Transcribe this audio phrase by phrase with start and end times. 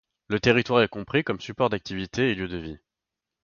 [0.29, 2.79] Le territoire est compris comme support d'activités et lieu de vie.